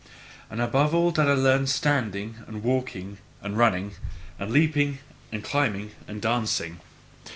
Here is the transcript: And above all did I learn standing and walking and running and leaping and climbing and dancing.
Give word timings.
And 0.49 0.59
above 0.59 0.95
all 0.95 1.11
did 1.11 1.29
I 1.29 1.33
learn 1.35 1.67
standing 1.67 2.37
and 2.47 2.63
walking 2.63 3.19
and 3.39 3.55
running 3.55 3.93
and 4.39 4.49
leaping 4.49 4.97
and 5.31 5.43
climbing 5.43 5.91
and 6.07 6.19
dancing. 6.19 6.79